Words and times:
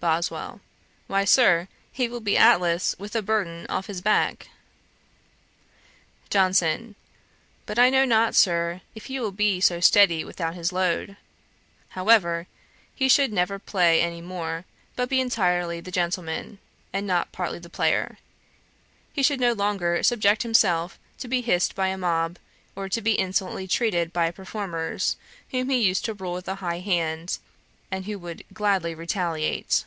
BOSWELL. 0.00 0.60
'Why, 1.08 1.24
Sir, 1.24 1.66
he 1.90 2.06
will 2.08 2.20
be 2.20 2.36
Atlas 2.38 2.94
with 3.00 3.14
the 3.14 3.20
burthen 3.20 3.66
off 3.68 3.88
his 3.88 4.00
back.' 4.00 4.46
JOHNSON. 6.30 6.94
'But 7.66 7.80
I 7.80 7.90
know 7.90 8.04
not, 8.04 8.36
Sir, 8.36 8.80
if 8.94 9.06
he 9.06 9.18
will 9.18 9.32
be 9.32 9.60
so 9.60 9.80
steady 9.80 10.24
without 10.24 10.54
his 10.54 10.70
load. 10.72 11.16
However, 11.88 12.46
he 12.94 13.08
should 13.08 13.32
never 13.32 13.58
play 13.58 14.00
any 14.00 14.20
more, 14.20 14.64
but 14.94 15.08
be 15.08 15.20
entirely 15.20 15.80
the 15.80 15.90
gentleman, 15.90 16.60
and 16.92 17.04
not 17.04 17.32
partly 17.32 17.58
the 17.58 17.68
player: 17.68 18.18
he 19.12 19.20
should 19.24 19.40
no 19.40 19.52
longer 19.52 20.00
subject 20.04 20.44
himself 20.44 20.96
to 21.18 21.26
be 21.26 21.40
hissed 21.40 21.74
by 21.74 21.88
a 21.88 21.98
mob, 21.98 22.38
or 22.76 22.88
to 22.88 23.00
be 23.02 23.14
insolently 23.14 23.66
treated 23.66 24.12
by 24.12 24.30
performers, 24.30 25.16
whom 25.50 25.70
he 25.70 25.76
used 25.82 26.04
to 26.04 26.14
rule 26.14 26.34
with 26.34 26.46
a 26.46 26.54
high 26.62 26.78
hand, 26.78 27.38
and 27.90 28.04
who 28.04 28.18
would 28.18 28.44
gladly 28.52 28.94
retaliate.' 28.94 29.86